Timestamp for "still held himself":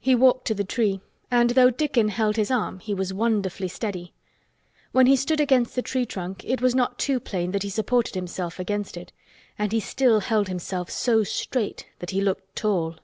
9.78-10.90